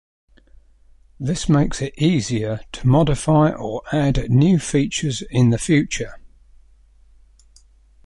[1.19, 6.19] This makes it easier to modify or add new features in the future.